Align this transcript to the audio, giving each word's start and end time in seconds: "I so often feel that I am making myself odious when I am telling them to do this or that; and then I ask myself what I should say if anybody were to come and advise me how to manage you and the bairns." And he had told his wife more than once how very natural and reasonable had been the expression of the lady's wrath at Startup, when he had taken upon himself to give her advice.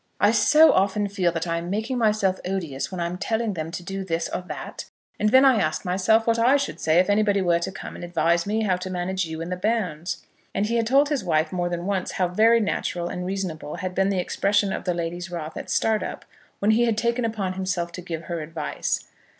"I 0.19 0.31
so 0.31 0.71
often 0.71 1.07
feel 1.07 1.31
that 1.33 1.45
I 1.45 1.59
am 1.59 1.69
making 1.69 1.99
myself 1.99 2.39
odious 2.43 2.91
when 2.91 2.99
I 2.99 3.05
am 3.05 3.19
telling 3.19 3.53
them 3.53 3.69
to 3.69 3.83
do 3.83 4.03
this 4.03 4.27
or 4.29 4.41
that; 4.47 4.85
and 5.19 5.29
then 5.29 5.45
I 5.45 5.61
ask 5.61 5.85
myself 5.85 6.25
what 6.25 6.39
I 6.39 6.57
should 6.57 6.79
say 6.79 6.97
if 6.97 7.07
anybody 7.07 7.39
were 7.39 7.59
to 7.59 7.71
come 7.71 7.93
and 7.95 8.03
advise 8.03 8.47
me 8.47 8.63
how 8.63 8.77
to 8.77 8.89
manage 8.89 9.25
you 9.25 9.41
and 9.43 9.51
the 9.51 9.55
bairns." 9.57 10.25
And 10.55 10.65
he 10.65 10.77
had 10.77 10.87
told 10.87 11.09
his 11.09 11.23
wife 11.23 11.51
more 11.51 11.69
than 11.69 11.85
once 11.85 12.13
how 12.13 12.29
very 12.29 12.59
natural 12.59 13.09
and 13.09 13.27
reasonable 13.27 13.75
had 13.75 13.93
been 13.93 14.09
the 14.09 14.17
expression 14.17 14.73
of 14.73 14.85
the 14.85 14.95
lady's 14.95 15.29
wrath 15.29 15.55
at 15.55 15.69
Startup, 15.69 16.25
when 16.57 16.71
he 16.71 16.85
had 16.85 16.97
taken 16.97 17.23
upon 17.23 17.53
himself 17.53 17.91
to 17.91 18.01
give 18.01 18.23
her 18.23 18.39
advice. 18.41 19.05